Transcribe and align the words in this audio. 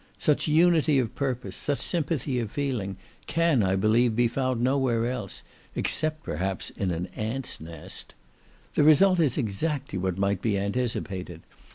Such 0.17 0.47
unity 0.47 0.97
of 0.97 1.13
purpose, 1.13 1.55
such 1.55 1.77
sympathy 1.77 2.39
of 2.39 2.49
feeling, 2.51 2.97
can, 3.27 3.61
I 3.61 3.75
believe, 3.75 4.15
be 4.15 4.27
found 4.27 4.59
nowhere 4.59 5.05
else, 5.05 5.43
except, 5.75 6.23
perhaps, 6.23 6.71
in 6.71 6.89
an 6.89 7.05
ants' 7.15 7.61
nest. 7.61 8.15
The 8.73 8.81
result 8.83 9.19
is 9.19 9.37
exactly 9.37 9.99
what 9.99 10.17
might 10.17 10.41
be 10.41 10.57
anticipated. 10.57 11.41